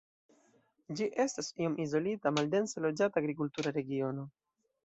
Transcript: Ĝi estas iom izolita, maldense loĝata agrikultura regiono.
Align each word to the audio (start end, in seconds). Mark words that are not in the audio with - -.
Ĝi 1.01 1.07
estas 1.25 1.51
iom 1.65 1.77
izolita, 1.85 2.31
maldense 2.39 2.85
loĝata 2.87 3.23
agrikultura 3.25 3.79
regiono. 3.81 4.27